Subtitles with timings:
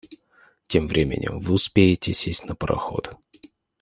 [0.65, 3.15] Тем временем вы успеете сесть на пароход.